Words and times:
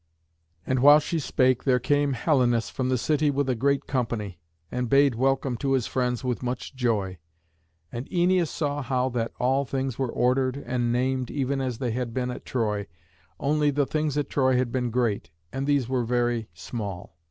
And 0.65 0.79
while 0.79 0.99
she 0.99 1.19
spake 1.19 1.63
there 1.63 1.77
came 1.77 2.13
Helenus 2.13 2.71
from 2.71 2.89
the 2.89 2.97
city 2.97 3.29
with 3.29 3.47
a 3.47 3.53
great 3.53 3.85
company, 3.85 4.39
and 4.71 4.89
bade 4.89 5.13
welcome 5.13 5.55
to 5.57 5.73
his 5.73 5.85
friends 5.85 6.23
with 6.23 6.41
much 6.41 6.73
joy. 6.75 7.19
And 7.91 8.09
Æneas 8.09 8.47
saw 8.47 8.81
how 8.81 9.09
that 9.09 9.31
all 9.37 9.63
things 9.63 9.99
were 9.99 10.11
ordered 10.11 10.57
and 10.57 10.91
named 10.91 11.29
even 11.29 11.61
as 11.61 11.77
they 11.77 11.91
had 11.91 12.15
been 12.15 12.31
at 12.31 12.45
Troy, 12.45 12.87
only 13.39 13.69
the 13.69 13.85
things 13.85 14.17
at 14.17 14.27
Troy 14.27 14.57
had 14.57 14.71
been 14.71 14.89
great, 14.89 15.29
and 15.53 15.67
these 15.67 15.87
were 15.87 16.03
very 16.03 16.49
small. 16.51 17.15